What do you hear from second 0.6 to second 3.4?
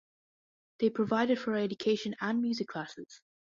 They provided for her education and music classes.